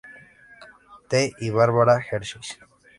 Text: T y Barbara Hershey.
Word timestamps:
T 1.11 1.33
y 1.41 1.51
Barbara 1.51 1.99
Hershey. 1.99 2.41